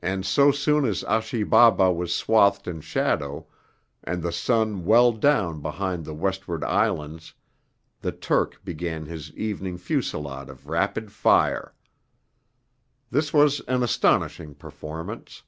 [0.00, 3.48] And so soon as Achi Baba was swathed in shadow,
[4.04, 7.34] and the sun well down behind the westward islands,
[8.00, 11.74] the Turk began his evening fusillade of rapid fire.
[13.10, 15.42] This was an astonishing performance.